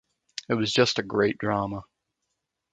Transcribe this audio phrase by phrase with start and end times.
[0.49, 1.83] It was just a great drama.